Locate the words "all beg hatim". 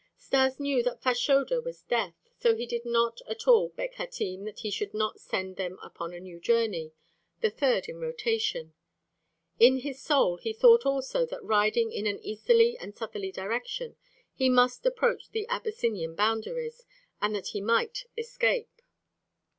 3.47-4.45